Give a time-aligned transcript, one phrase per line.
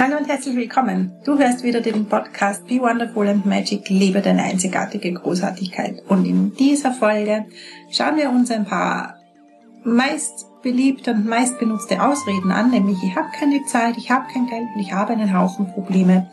[0.00, 1.10] Hallo und herzlich willkommen.
[1.24, 6.04] Du hörst wieder den Podcast Be Wonderful and Magic, lebe deine einzigartige Großartigkeit.
[6.06, 7.46] Und in dieser Folge
[7.90, 9.16] schauen wir uns ein paar
[9.82, 14.46] meist beliebte und meist benutzte Ausreden an, nämlich ich habe keine Zeit, ich habe kein
[14.46, 16.30] Geld und ich habe einen Haufen Probleme.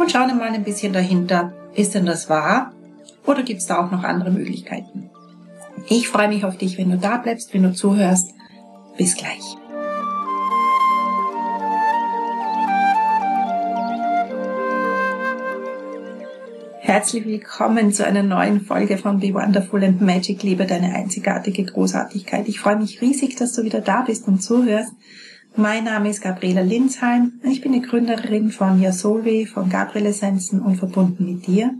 [0.00, 2.72] Und schauen mal ein bisschen dahinter, ist denn das wahr
[3.24, 5.10] oder gibt es da auch noch andere Möglichkeiten?
[5.88, 8.34] Ich freue mich auf dich, wenn du da bleibst, wenn du zuhörst.
[8.96, 9.56] Bis gleich.
[16.96, 22.48] Herzlich willkommen zu einer neuen Folge von Be Wonderful and Magic, liebe deine einzigartige Großartigkeit.
[22.48, 24.92] Ich freue mich riesig, dass du wieder da bist und zuhörst.
[25.56, 27.34] Mein Name ist Gabriela Linsheim.
[27.44, 31.74] Ich bin die Gründerin von Yasolve, von Gabriel Essenzen und verbunden mit dir.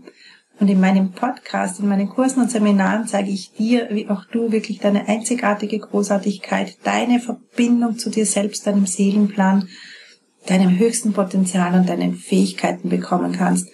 [0.61, 4.53] Und in meinem Podcast, in meinen Kursen und Seminaren zeige ich dir, wie auch du
[4.53, 9.67] wirklich deine einzigartige Großartigkeit, deine Verbindung zu dir selbst, deinem Seelenplan,
[10.47, 13.71] deinem höchsten Potenzial und deinen Fähigkeiten bekommen kannst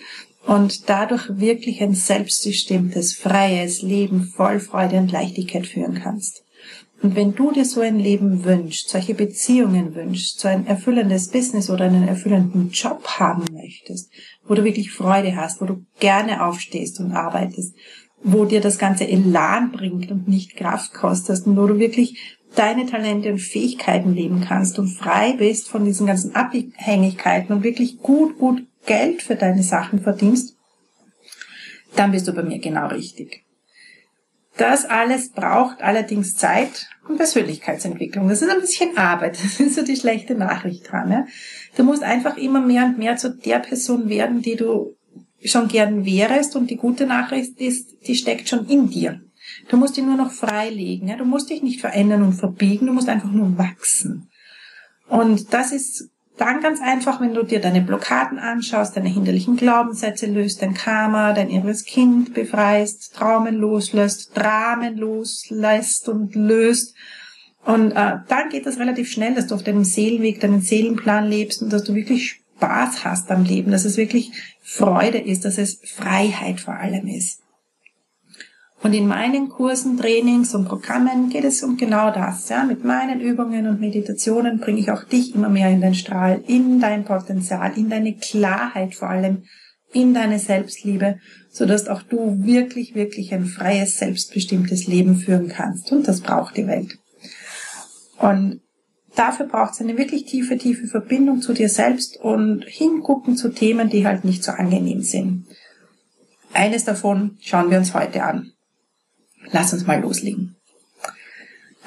[0.52, 6.44] und dadurch wirklich ein selbstbestimmtes, freies Leben voll Freude und Leichtigkeit führen kannst.
[7.02, 11.70] Und wenn du dir so ein Leben wünschst, solche Beziehungen wünschst, so ein erfüllendes Business
[11.70, 14.12] oder einen erfüllenden Job haben möchtest,
[14.46, 17.74] wo du wirklich Freude hast, wo du gerne aufstehst und arbeitest,
[18.22, 22.84] wo dir das ganze Elan bringt und nicht Kraft kostet und wo du wirklich deine
[22.84, 28.38] Talente und Fähigkeiten leben kannst und frei bist von diesen ganzen Abhängigkeiten und wirklich gut,
[28.38, 30.56] gut Geld für deine Sachen verdienst,
[31.96, 33.44] dann bist du bei mir genau richtig.
[34.56, 38.28] Das alles braucht allerdings Zeit und Persönlichkeitsentwicklung.
[38.28, 39.38] Das ist ein bisschen Arbeit.
[39.42, 41.10] Das ist so die schlechte Nachricht dran.
[41.10, 41.26] Ja?
[41.76, 44.96] Du musst einfach immer mehr und mehr zu der Person werden, die du
[45.44, 46.54] schon gern wärst.
[46.54, 49.22] Und die gute Nachricht ist, die steckt schon in dir.
[49.68, 51.08] Du musst die nur noch freilegen.
[51.08, 51.16] Ja?
[51.16, 52.86] Du musst dich nicht verändern und verbiegen.
[52.86, 54.28] Du musst einfach nur wachsen.
[55.08, 56.10] Und das ist
[56.42, 61.32] dann ganz einfach, wenn du dir deine Blockaden anschaust, deine hinderlichen Glaubenssätze löst, dein Karma,
[61.32, 66.96] dein inneres Kind befreist, Traumen loslässt, Dramen loslässt und löst.
[67.64, 71.62] Und äh, dann geht das relativ schnell, dass du auf deinem Seelenweg, deinen Seelenplan lebst
[71.62, 75.80] und dass du wirklich Spaß hast am Leben, dass es wirklich Freude ist, dass es
[75.84, 77.41] Freiheit vor allem ist.
[78.82, 82.48] Und in meinen Kursen, Trainings und Programmen geht es um genau das.
[82.48, 82.64] Ja?
[82.64, 86.80] Mit meinen Übungen und Meditationen bringe ich auch dich immer mehr in den Strahl, in
[86.80, 89.44] dein Potenzial, in deine Klarheit vor allem,
[89.92, 95.92] in deine Selbstliebe, so dass auch du wirklich, wirklich ein freies, selbstbestimmtes Leben führen kannst.
[95.92, 96.98] Und das braucht die Welt.
[98.18, 98.62] Und
[99.14, 103.90] dafür braucht es eine wirklich tiefe, tiefe Verbindung zu dir selbst und hingucken zu Themen,
[103.90, 105.46] die halt nicht so angenehm sind.
[106.52, 108.51] Eines davon schauen wir uns heute an.
[109.50, 110.56] Lass uns mal loslegen.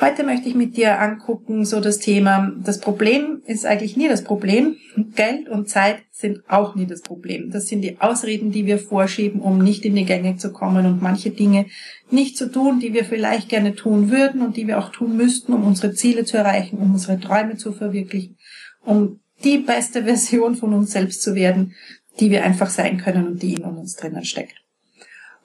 [0.01, 4.25] Heute möchte ich mit dir angucken, so das Thema, das Problem ist eigentlich nie das
[4.25, 4.75] Problem.
[5.15, 7.49] Geld und Zeit sind auch nie das Problem.
[7.49, 11.01] Das sind die Ausreden, die wir vorschieben, um nicht in die Gänge zu kommen und
[11.01, 11.67] manche Dinge
[12.11, 15.53] nicht zu tun, die wir vielleicht gerne tun würden und die wir auch tun müssten,
[15.53, 18.37] um unsere Ziele zu erreichen, um unsere Träume zu verwirklichen,
[18.83, 21.73] um die beste Version von uns selbst zu werden,
[22.19, 24.61] die wir einfach sein können und die in uns drinnen steckt.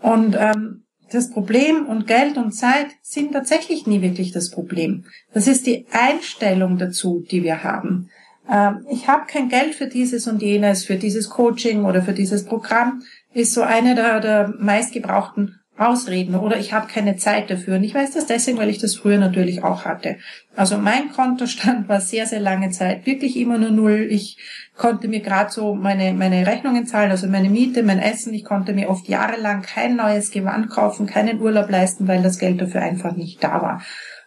[0.02, 0.82] Und ähm,
[1.12, 5.04] das Problem und Geld und Zeit sind tatsächlich nie wirklich das Problem.
[5.32, 8.10] Das ist die Einstellung dazu, die wir haben.
[8.50, 12.44] Ähm, ich habe kein Geld für dieses und jenes, für dieses Coaching oder für dieses
[12.44, 17.76] Programm, ist so eine der, der meistgebrauchten Ausreden oder ich habe keine Zeit dafür.
[17.76, 20.18] Und ich weiß das deswegen, weil ich das früher natürlich auch hatte.
[20.54, 24.06] Also mein Kontostand war sehr, sehr lange Zeit wirklich immer nur null.
[24.10, 24.36] Ich
[24.76, 28.34] konnte mir gerade so meine, meine Rechnungen zahlen, also meine Miete, mein Essen.
[28.34, 32.60] Ich konnte mir oft jahrelang kein neues Gewand kaufen, keinen Urlaub leisten, weil das Geld
[32.60, 33.82] dafür einfach nicht da war.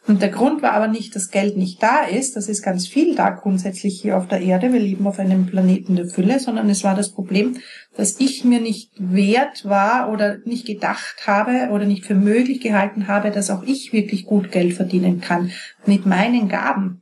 [0.05, 2.35] Und der Grund war aber nicht, dass Geld nicht da ist.
[2.35, 4.73] Das ist ganz viel da grundsätzlich hier auf der Erde.
[4.73, 7.57] Wir leben auf einem Planeten der Fülle, sondern es war das Problem,
[7.95, 13.07] dass ich mir nicht wert war oder nicht gedacht habe oder nicht für möglich gehalten
[13.07, 15.51] habe, dass auch ich wirklich gut Geld verdienen kann
[15.85, 17.01] mit meinen Gaben.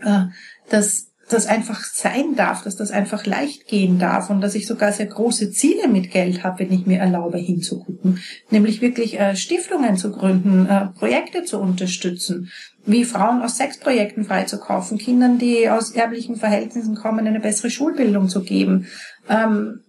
[0.00, 0.26] Äh,
[0.70, 4.92] dass das einfach sein darf, dass das einfach leicht gehen darf und dass ich sogar
[4.92, 8.20] sehr große Ziele mit Geld habe, wenn ich mir erlaube hinzugucken.
[8.50, 12.50] Nämlich wirklich äh, Stiftungen zu gründen, äh, Projekte zu unterstützen,
[12.86, 18.42] wie Frauen aus Sexprojekten freizukaufen, Kindern, die aus erblichen Verhältnissen kommen, eine bessere Schulbildung zu
[18.42, 18.86] geben,
[19.28, 19.80] ähm,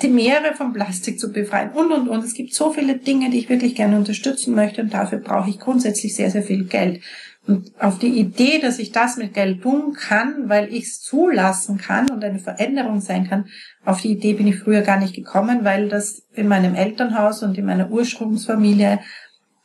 [0.00, 2.24] die Meere vom Plastik zu befreien und, und, und.
[2.24, 5.58] Es gibt so viele Dinge, die ich wirklich gerne unterstützen möchte und dafür brauche ich
[5.58, 7.02] grundsätzlich sehr, sehr viel Geld.
[7.46, 11.76] Und auf die Idee, dass ich das mit Geld tun kann, weil ich es zulassen
[11.76, 13.46] kann und eine Veränderung sein kann,
[13.84, 17.58] auf die Idee bin ich früher gar nicht gekommen, weil das in meinem Elternhaus und
[17.58, 19.00] in meiner Ursprungsfamilie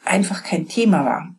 [0.04, 1.36] einfach kein Thema war.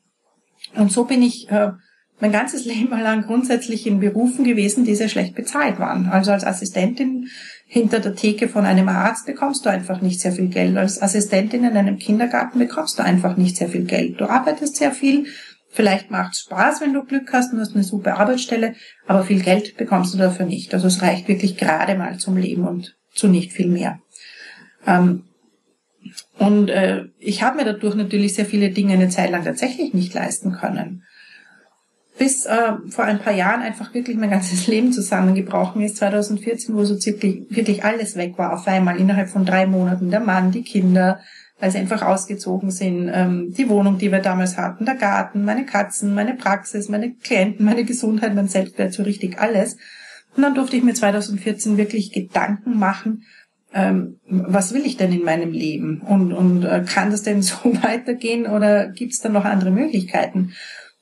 [0.76, 1.72] Und so bin ich äh,
[2.20, 6.06] mein ganzes Leben lang grundsätzlich in Berufen gewesen, die sehr schlecht bezahlt waren.
[6.06, 7.28] Also als Assistentin
[7.66, 10.76] hinter der Theke von einem Arzt bekommst du einfach nicht sehr viel Geld.
[10.76, 14.20] Als Assistentin in einem Kindergarten bekommst du einfach nicht sehr viel Geld.
[14.20, 15.26] Du arbeitest sehr viel,
[15.70, 18.74] vielleicht macht es Spaß, wenn du Glück hast und hast eine super Arbeitsstelle,
[19.06, 20.74] aber viel Geld bekommst du dafür nicht.
[20.74, 24.00] Also es reicht wirklich gerade mal zum Leben und zu nicht viel mehr.
[24.86, 25.24] Ähm,
[26.38, 30.14] und äh, ich habe mir dadurch natürlich sehr viele Dinge eine Zeit lang tatsächlich nicht
[30.14, 31.02] leisten können
[32.18, 36.84] bis äh, vor ein paar Jahren einfach wirklich mein ganzes Leben zusammengebrochen ist, 2014, wo
[36.84, 40.10] so wirklich, wirklich alles weg war auf einmal, innerhalb von drei Monaten.
[40.10, 41.20] Der Mann, die Kinder,
[41.60, 45.66] weil sie einfach ausgezogen sind, ähm, die Wohnung, die wir damals hatten, der Garten, meine
[45.66, 49.76] Katzen, meine Praxis, meine Klienten, meine Gesundheit, mein Selbstwert, so richtig alles.
[50.36, 53.24] Und dann durfte ich mir 2014 wirklich Gedanken machen,
[53.74, 56.00] ähm, was will ich denn in meinem Leben?
[56.00, 60.52] Und, und äh, kann das denn so weitergehen oder gibt es da noch andere Möglichkeiten?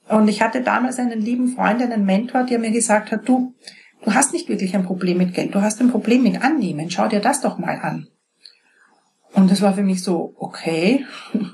[0.09, 3.53] Und ich hatte damals einen lieben Freund, einen Mentor, der mir gesagt hat, du,
[4.03, 7.07] du hast nicht wirklich ein Problem mit Geld, du hast ein Problem mit Annehmen, schau
[7.07, 8.07] dir das doch mal an.
[9.37, 11.05] Und das war für mich so, okay,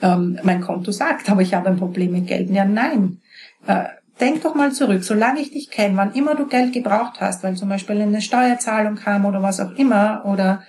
[0.00, 2.48] ähm, mein Konto sagt, aber ich habe ein Problem mit Geld.
[2.50, 3.20] Ja, nein.
[3.66, 3.86] Äh,
[4.20, 7.56] denk doch mal zurück, solange ich dich kenne, wann immer du Geld gebraucht hast, weil
[7.56, 10.62] zum Beispiel eine Steuerzahlung kam oder was auch immer, oder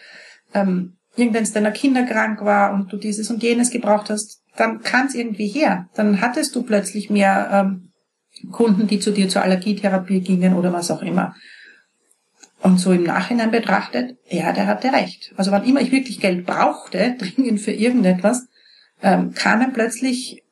[0.55, 5.05] ähm, irgendeins deiner Kinder krank war und du dieses und jenes gebraucht hast, dann kam
[5.05, 5.89] es irgendwie her.
[5.93, 7.91] Dann hattest du plötzlich mehr ähm,
[8.51, 11.35] Kunden, die zu dir zur Allergietherapie gingen oder was auch immer.
[12.63, 15.33] Und so im Nachhinein betrachtet, ja, der hatte recht.
[15.37, 18.47] Also wann immer ich wirklich Geld brauchte, dringend für irgendetwas,
[19.01, 20.43] ähm, kamen plötzlich,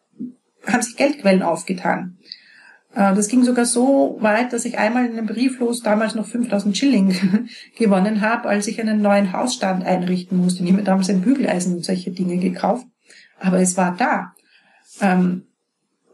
[0.67, 2.17] haben sich Geldquellen aufgetan.
[2.93, 6.77] Äh, das ging sogar so weit, dass ich einmal in einem Brieflos damals noch 5000
[6.77, 7.47] Schilling
[7.77, 10.63] gewonnen habe, als ich einen neuen Hausstand einrichten musste.
[10.63, 12.85] Ich habe damals ein Bügeleisen und solche Dinge gekauft
[13.41, 14.33] aber es war da.
[15.01, 15.47] Ähm,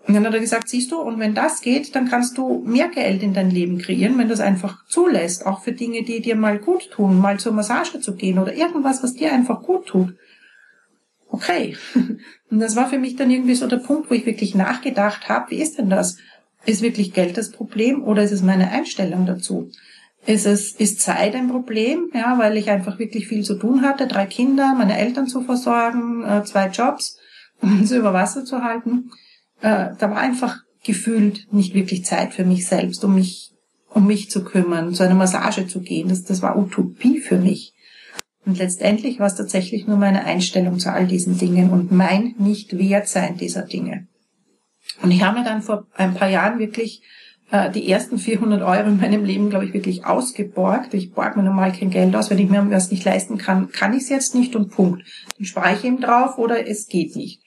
[0.07, 2.87] und dann hat er gesagt, siehst du, und wenn das geht, dann kannst du mehr
[2.87, 6.37] Geld in dein Leben kreieren, wenn du es einfach zulässt, auch für Dinge, die dir
[6.37, 10.15] mal gut tun, mal zur Massage zu gehen oder irgendwas, was dir einfach gut tut.
[11.29, 11.75] Okay.
[12.49, 15.51] Und das war für mich dann irgendwie so der Punkt, wo ich wirklich nachgedacht habe,
[15.51, 16.17] wie ist denn das?
[16.65, 19.71] Ist wirklich Geld das Problem oder ist es meine Einstellung dazu?
[20.25, 22.09] Ist es, ist Zeit ein Problem?
[22.13, 26.23] Ja, weil ich einfach wirklich viel zu tun hatte, drei Kinder, meine Eltern zu versorgen,
[26.23, 27.17] äh, zwei Jobs,
[27.61, 29.11] um sie über Wasser zu halten.
[29.61, 33.51] Äh, da war einfach gefühlt nicht wirklich Zeit für mich selbst, um mich,
[33.89, 36.09] um mich zu kümmern, zu einer Massage zu gehen.
[36.09, 37.73] Das, das war Utopie für mich.
[38.45, 43.35] Und letztendlich war es tatsächlich nur meine Einstellung zu all diesen Dingen und mein Nicht-Wertsein
[43.35, 44.07] dieser Dinge.
[45.01, 47.01] Und ich habe mir dann vor ein paar Jahren wirklich
[47.51, 50.93] äh, die ersten 400 Euro in meinem Leben, glaube ich, wirklich ausgeborgt.
[50.93, 52.29] Ich borg mir normal kein Geld aus.
[52.29, 55.03] Wenn ich mir was nicht leisten kann, kann ich es jetzt nicht und Punkt.
[55.37, 57.41] Dann spare ich eben drauf oder es geht nicht.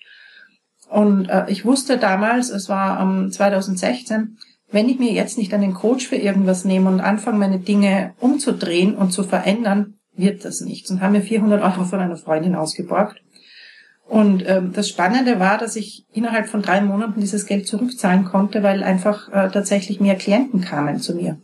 [0.90, 4.38] Und äh, ich wusste damals, es war ähm, 2016,
[4.72, 8.96] wenn ich mir jetzt nicht einen Coach für irgendwas nehme und anfange, meine Dinge umzudrehen
[8.96, 10.90] und zu verändern, wird das nichts.
[10.90, 13.22] Und haben mir 400 Euro von einer Freundin ausgeborgt.
[14.08, 18.64] Und ähm, das Spannende war, dass ich innerhalb von drei Monaten dieses Geld zurückzahlen konnte,
[18.64, 21.38] weil einfach äh, tatsächlich mehr Klienten kamen zu mir.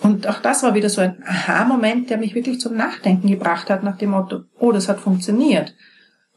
[0.00, 3.82] Und auch das war wieder so ein Aha-Moment, der mich wirklich zum Nachdenken gebracht hat,
[3.82, 5.74] nach dem Motto, oh, das hat funktioniert.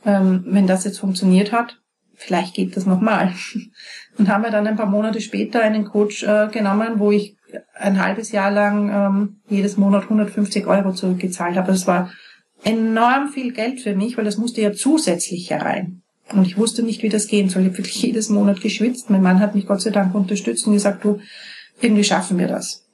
[0.05, 1.79] Ähm, wenn das jetzt funktioniert hat,
[2.15, 3.33] vielleicht geht das nochmal.
[4.17, 7.36] Und haben wir dann ein paar Monate später einen Coach äh, genommen, wo ich
[7.74, 11.72] ein halbes Jahr lang ähm, jedes Monat 150 Euro zurückgezahlt habe.
[11.72, 12.12] Das war
[12.63, 16.01] enorm viel Geld für mich, weil das musste ja zusätzlich herein.
[16.31, 17.63] Und ich wusste nicht, wie das gehen soll.
[17.63, 19.10] Ich habe wirklich jedes Monat geschwitzt.
[19.10, 21.19] Mein Mann hat mich Gott sei Dank unterstützt und gesagt, du,
[21.81, 22.86] irgendwie schaffen wir das.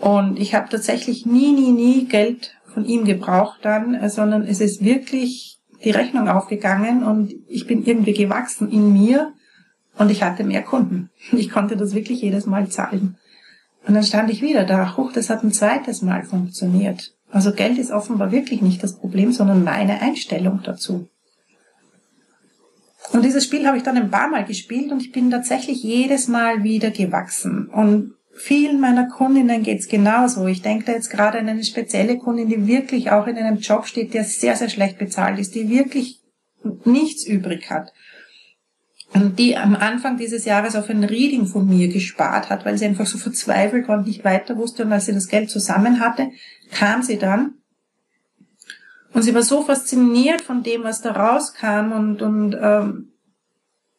[0.00, 4.84] Und ich habe tatsächlich nie, nie, nie Geld von ihm gebraucht dann, sondern es ist
[4.84, 9.32] wirklich die Rechnung aufgegangen und ich bin irgendwie gewachsen in mir
[9.96, 11.10] und ich hatte mehr Kunden.
[11.32, 13.16] Ich konnte das wirklich jedes Mal zahlen.
[13.86, 17.14] Und dann stand ich wieder da, huch, das hat ein zweites Mal funktioniert.
[17.30, 21.08] Also Geld ist offenbar wirklich nicht das Problem, sondern meine Einstellung dazu.
[23.12, 26.28] Und dieses Spiel habe ich dann ein paar Mal gespielt und ich bin tatsächlich jedes
[26.28, 27.68] Mal wieder gewachsen.
[27.68, 30.46] Und vielen meiner Kundinnen geht's genauso.
[30.46, 33.86] Ich denke da jetzt gerade an eine spezielle Kundin, die wirklich auch in einem Job
[33.86, 36.20] steht, der sehr, sehr schlecht bezahlt ist, die wirklich
[36.84, 37.92] nichts übrig hat.
[39.14, 42.84] Und die am Anfang dieses Jahres auf ein Reading von mir gespart hat, weil sie
[42.84, 44.84] einfach so verzweifelt war und nicht weiter wusste.
[44.84, 46.30] Und als sie das Geld zusammen hatte,
[46.70, 47.54] kam sie dann
[49.12, 53.12] und sie war so fasziniert von dem, was da rauskam und, und ähm,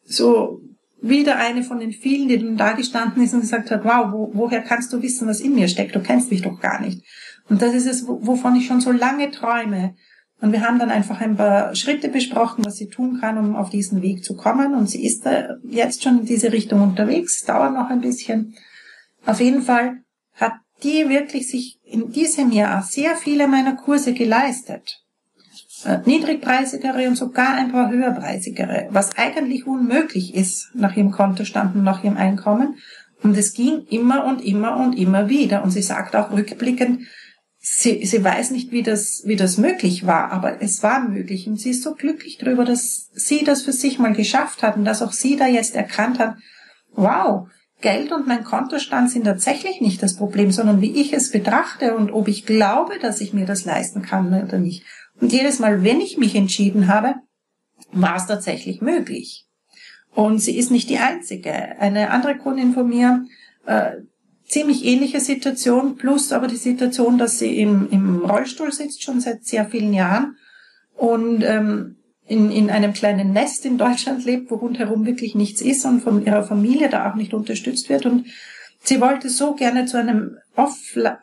[0.04, 0.62] so
[1.02, 4.30] wieder eine von den vielen, die dann da gestanden ist und gesagt hat, wow, wo,
[4.34, 5.94] woher kannst du wissen, was in mir steckt?
[5.94, 7.04] Du kennst mich doch gar nicht.
[7.48, 9.94] Und das ist es, wovon ich schon so lange träume,
[10.40, 13.68] Und wir haben dann einfach ein paar Schritte besprochen, was sie tun kann, um auf
[13.68, 14.74] diesen Weg zu kommen.
[14.74, 18.54] Und sie ist da jetzt schon in diese Richtung unterwegs, dauert noch ein bisschen.
[19.26, 19.98] Auf jeden Fall
[20.34, 25.04] hat die wirklich sich in diesem Jahr sehr viele meiner Kurse geleistet.
[25.84, 31.84] Äh, niedrigpreisigere und sogar ein paar höherpreisigere, was eigentlich unmöglich ist nach ihrem Kontostand und
[31.84, 32.76] nach ihrem Einkommen.
[33.22, 35.62] Und es ging immer und immer und immer wieder.
[35.62, 37.02] Und sie sagt auch rückblickend,
[37.58, 41.46] sie, sie weiß nicht, wie das, wie das möglich war, aber es war möglich.
[41.46, 44.84] Und sie ist so glücklich darüber, dass sie das für sich mal geschafft hat und
[44.84, 46.36] dass auch sie da jetzt erkannt hat,
[46.92, 47.48] wow,
[47.80, 52.10] Geld und mein Kontostand sind tatsächlich nicht das Problem, sondern wie ich es betrachte und
[52.12, 54.84] ob ich glaube, dass ich mir das leisten kann oder nicht.
[55.20, 57.14] Und jedes Mal, wenn ich mich entschieden habe,
[57.92, 59.46] war es tatsächlich möglich.
[60.14, 61.52] Und sie ist nicht die einzige.
[61.52, 63.24] Eine andere Kundin von mir,
[63.66, 63.92] äh,
[64.44, 69.44] ziemlich ähnliche Situation, plus aber die Situation, dass sie im, im Rollstuhl sitzt, schon seit
[69.44, 70.36] sehr vielen Jahren
[70.96, 71.96] und ähm,
[72.26, 76.24] in, in einem kleinen Nest in Deutschland lebt, wo rundherum wirklich nichts ist und von
[76.24, 78.06] ihrer Familie da auch nicht unterstützt wird.
[78.06, 78.26] Und
[78.82, 81.18] sie wollte so gerne zu einem Offline,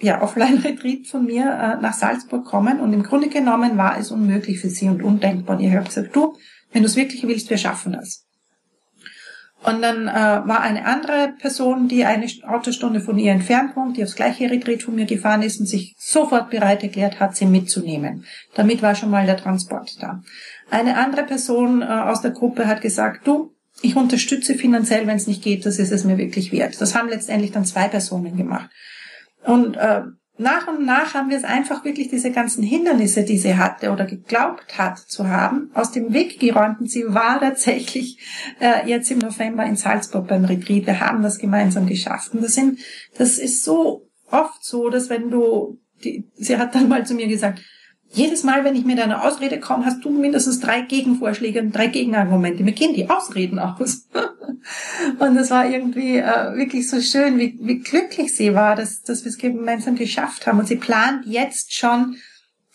[0.00, 4.60] ja, Offline-Retreat von mir äh, nach Salzburg kommen und im Grunde genommen war es unmöglich
[4.60, 5.56] für sie und undenkbar.
[5.56, 6.36] Und ich habe gesagt, du,
[6.72, 8.24] wenn du es wirklich willst, wir schaffen das.
[9.64, 14.04] Und dann äh, war eine andere Person, die eine Autostunde von ihr entfernt wohnt, die
[14.04, 18.24] aufs gleiche Retreat von mir gefahren ist und sich sofort bereit erklärt hat, sie mitzunehmen.
[18.54, 20.22] Damit war schon mal der Transport da.
[20.70, 23.52] Eine andere Person äh, aus der Gruppe hat gesagt, du,
[23.82, 26.80] ich unterstütze finanziell, wenn es nicht geht, das ist es mir wirklich wert.
[26.80, 28.70] Das haben letztendlich dann zwei Personen gemacht.
[29.44, 30.02] Und äh,
[30.38, 34.06] nach und nach haben wir es einfach wirklich diese ganzen Hindernisse, die sie hatte oder
[34.06, 36.80] geglaubt hat zu haben, aus dem Weg geräumt.
[36.80, 38.18] Und sie war tatsächlich
[38.60, 40.86] äh, jetzt im November in Salzburg beim Retreat.
[40.86, 42.34] Wir haben das gemeinsam geschafft.
[42.34, 42.78] Und das sind,
[43.16, 47.26] das ist so oft so, dass wenn du, die, sie hat dann mal zu mir
[47.26, 47.60] gesagt,
[48.10, 51.88] jedes Mal, wenn ich mit einer Ausrede komme, hast du mindestens drei Gegenvorschläge und drei
[51.88, 52.62] Gegenargumente.
[52.62, 54.08] Mir gehen die Ausreden aus.
[55.18, 59.24] und das war irgendwie äh, wirklich so schön, wie, wie glücklich sie war, dass, dass
[59.24, 60.58] wir es gemeinsam geschafft haben.
[60.58, 62.16] Und sie plant jetzt schon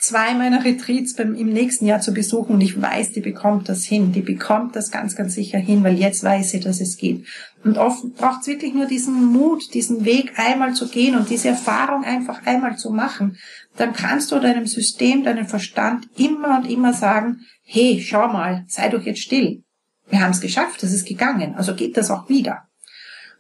[0.04, 3.84] zwei meiner Retreats beim, im nächsten Jahr zu besuchen und ich weiß, die bekommt das
[3.86, 4.12] hin.
[4.12, 7.26] Die bekommt das ganz, ganz sicher hin, weil jetzt weiß sie, dass es geht.
[7.64, 11.48] Und oft braucht es wirklich nur diesen Mut, diesen Weg einmal zu gehen und diese
[11.48, 13.38] Erfahrung einfach einmal zu machen.
[13.78, 18.90] Dann kannst du deinem System, deinem Verstand immer und immer sagen, hey, schau mal, sei
[18.90, 19.64] doch jetzt still.
[20.10, 22.68] Wir haben es geschafft, es ist gegangen, also geht das auch wieder.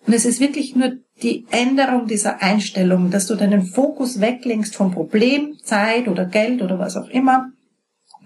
[0.06, 4.92] Und es ist wirklich nur die Änderung dieser Einstellung, dass du deinen Fokus weglenkst vom
[4.92, 7.52] Problem, Zeit oder Geld oder was auch immer,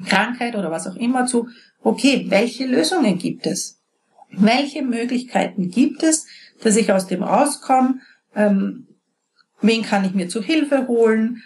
[0.05, 1.47] Krankheit oder was auch immer zu,
[1.83, 3.79] okay, welche Lösungen gibt es?
[4.31, 6.25] Welche Möglichkeiten gibt es,
[6.61, 7.99] dass ich aus dem rauskomme?
[8.35, 8.87] Ähm,
[9.61, 11.43] wen kann ich mir zu Hilfe holen?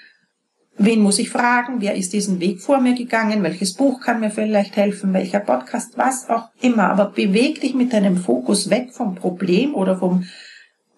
[0.84, 1.76] Wen muss ich fragen?
[1.80, 3.44] Wer ist diesen Weg vor mir gegangen?
[3.44, 5.14] Welches Buch kann mir vielleicht helfen?
[5.14, 5.96] Welcher Podcast?
[5.96, 6.90] Was auch immer.
[6.90, 10.26] Aber beweg dich mit deinem Fokus weg vom Problem oder vom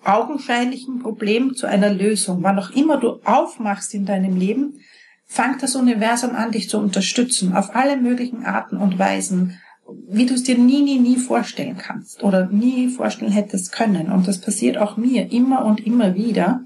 [0.06, 2.44] augenscheinlichen Problem zu einer Lösung.
[2.44, 4.80] Wann auch immer du aufmachst in deinem Leben,
[5.26, 7.54] fangt das Universum an, dich zu unterstützen.
[7.54, 9.60] Auf alle möglichen Arten und Weisen.
[10.08, 14.14] Wie du es dir nie, nie, nie vorstellen kannst oder nie vorstellen hättest können.
[14.14, 16.64] Und das passiert auch mir immer und immer wieder.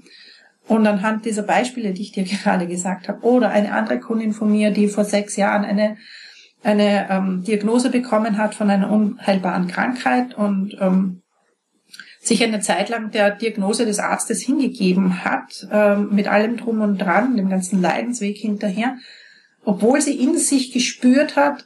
[0.68, 4.52] Und anhand dieser Beispiele, die ich dir gerade gesagt habe, oder eine andere Kundin von
[4.52, 5.96] mir, die vor sechs Jahren eine,
[6.62, 11.22] eine ähm, Diagnose bekommen hat von einer unheilbaren Krankheit und ähm,
[12.20, 16.98] sich eine Zeit lang der Diagnose des Arztes hingegeben hat, ähm, mit allem drum und
[16.98, 18.96] dran, dem ganzen Leidensweg hinterher,
[19.64, 21.64] obwohl sie in sich gespürt hat,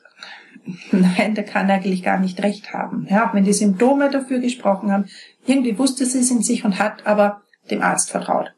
[0.93, 3.07] nein, der kann eigentlich gar nicht recht haben.
[3.11, 5.07] Ja, wenn die Symptome dafür gesprochen haben,
[5.47, 8.53] irgendwie wusste sie es in sich und hat aber dem Arzt vertraut.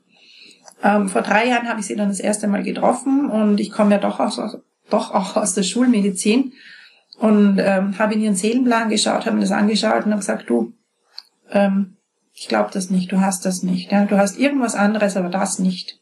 [0.84, 3.92] Ähm, vor drei Jahren habe ich sie dann das erste Mal getroffen und ich komme
[3.92, 4.38] ja doch, aus,
[4.90, 6.52] doch auch aus der Schulmedizin
[7.18, 10.74] und ähm, habe in ihren Seelenplan geschaut, habe mir das angeschaut und habe gesagt, du,
[11.50, 11.96] ähm,
[12.34, 13.92] ich glaube das nicht, du hast das nicht.
[13.92, 14.04] Ja?
[14.04, 16.00] Du hast irgendwas anderes, aber das nicht.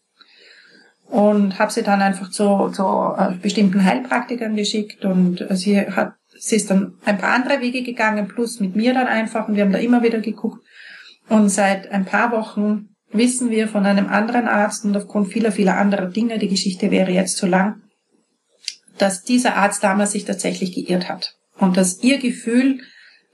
[1.08, 6.56] Und habe sie dann einfach zu, zu äh, bestimmten Heilpraktikern geschickt und sie hat sie
[6.56, 9.72] ist dann ein paar andere Wege gegangen, plus mit mir dann einfach und wir haben
[9.72, 10.64] da immer wieder geguckt.
[11.28, 15.76] Und seit ein paar Wochen wissen wir von einem anderen Arzt und aufgrund vieler, vieler
[15.76, 17.82] anderer Dinge, die Geschichte wäre jetzt zu lang,
[18.98, 22.80] dass dieser Arzt damals sich tatsächlich geirrt hat und dass ihr Gefühl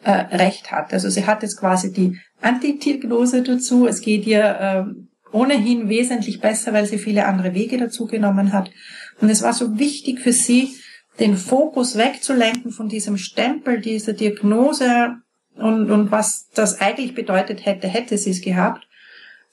[0.02, 0.92] äh, recht hat.
[0.92, 3.86] Also sie hat jetzt quasi die Antidiagnose dazu.
[3.86, 4.84] Es geht ihr äh,
[5.32, 8.70] ohnehin wesentlich besser, weil sie viele andere Wege dazu genommen hat.
[9.20, 10.72] Und es war so wichtig für sie,
[11.18, 15.16] den Fokus wegzulenken von diesem Stempel, dieser Diagnose
[15.56, 18.87] und, und was das eigentlich bedeutet hätte, hätte sie es gehabt,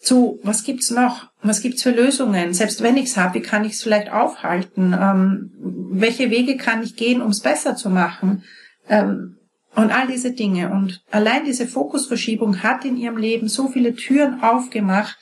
[0.06, 1.32] zu, was gibt's noch?
[1.42, 2.54] Was gibt's für Lösungen?
[2.54, 4.96] Selbst wenn ich's habe, wie kann ich's vielleicht aufhalten?
[5.00, 5.52] Ähm,
[5.92, 8.44] welche Wege kann ich gehen, ums besser zu machen?
[8.88, 9.38] Ähm,
[9.76, 10.72] und all diese Dinge.
[10.72, 15.18] Und allein diese Fokusverschiebung hat in ihrem Leben so viele Türen aufgemacht,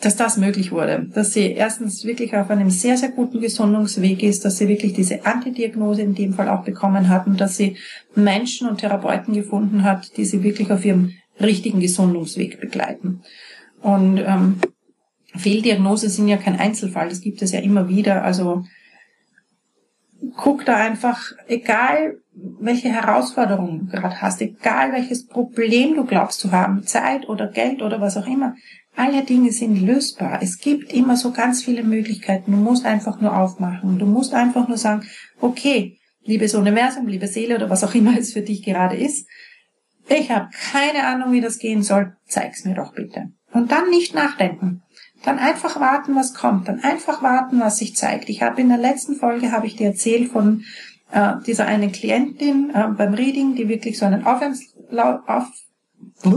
[0.00, 1.08] dass das möglich wurde.
[1.14, 5.24] Dass sie erstens wirklich auf einem sehr, sehr guten Gesundungsweg ist, dass sie wirklich diese
[5.24, 7.76] Antidiagnose in dem Fall auch bekommen hat und dass sie
[8.14, 13.22] Menschen und Therapeuten gefunden hat, die sie wirklich auf ihrem richtigen Gesundungsweg begleiten.
[13.84, 14.60] Und ähm,
[15.36, 18.24] Fehldiagnose sind ja kein Einzelfall, das gibt es ja immer wieder.
[18.24, 18.64] Also
[20.36, 26.50] guck da einfach, egal welche Herausforderung du gerade hast, egal welches Problem du glaubst zu
[26.50, 28.54] haben, Zeit oder Geld oder was auch immer,
[28.96, 30.38] alle Dinge sind lösbar.
[30.40, 32.52] Es gibt immer so ganz viele Möglichkeiten.
[32.52, 33.98] Du musst einfach nur aufmachen.
[33.98, 35.06] Du musst einfach nur sagen,
[35.42, 39.28] okay, liebes Universum, liebe Seele oder was auch immer es für dich gerade ist,
[40.08, 43.32] ich habe keine Ahnung, wie das gehen soll, zeig's mir doch bitte.
[43.54, 44.82] Und dann nicht nachdenken.
[45.22, 46.68] Dann einfach warten, was kommt.
[46.68, 48.28] Dann einfach warten, was sich zeigt.
[48.28, 50.64] Ich habe in der letzten Folge habe ich dir erzählt von
[51.12, 55.46] äh, dieser einen Klientin äh, beim Reading, die wirklich so einen Aufwärmslau auf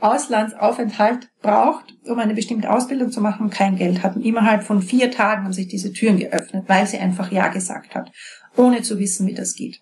[0.00, 4.16] Auslandsaufenthalt braucht, um eine bestimmte Ausbildung zu machen, kein Geld hat.
[4.16, 7.94] Und innerhalb von vier Tagen haben sich diese Türen geöffnet, weil sie einfach Ja gesagt
[7.94, 8.12] hat,
[8.56, 9.80] ohne zu wissen, wie das geht.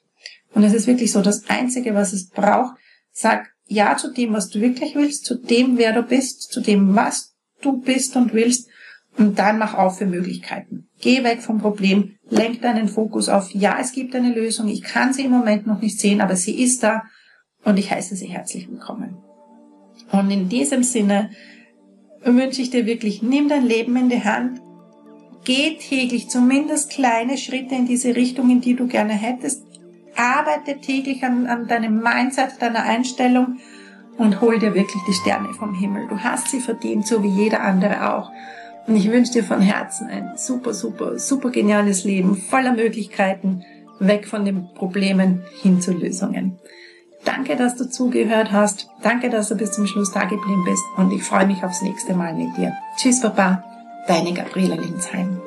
[0.52, 2.76] Und es ist wirklich so, das Einzige, was es braucht,
[3.10, 6.94] sag Ja zu dem, was du wirklich willst, zu dem, wer du bist, zu dem,
[6.94, 8.68] was du bist und willst,
[9.16, 10.88] und dann mach auf für Möglichkeiten.
[11.00, 15.12] Geh weg vom Problem, lenk deinen Fokus auf, ja, es gibt eine Lösung, ich kann
[15.12, 17.02] sie im Moment noch nicht sehen, aber sie ist da.
[17.64, 19.16] Und ich heiße Sie herzlich willkommen.
[20.12, 21.30] Und in diesem Sinne
[22.22, 24.60] wünsche ich dir wirklich, nimm dein Leben in die Hand,
[25.44, 29.62] geh täglich zumindest kleine Schritte in diese Richtung, in die du gerne hättest,
[30.16, 33.58] arbeite täglich an, an deinem Mindset, deiner Einstellung
[34.16, 36.08] und hol dir wirklich die Sterne vom Himmel.
[36.08, 38.30] Du hast sie verdient, so wie jeder andere auch.
[38.86, 43.64] Und ich wünsche dir von Herzen ein super, super, super geniales Leben voller Möglichkeiten,
[43.98, 46.58] weg von den Problemen hin zu Lösungen.
[47.24, 48.88] Danke, dass du zugehört hast.
[49.02, 50.84] Danke, dass du bis zum Schluss da geblieben bist.
[50.96, 52.74] Und ich freue mich aufs nächste Mal mit dir.
[52.96, 53.64] Tschüss, Papa.
[54.06, 55.40] Deine Gabriela Linsheim.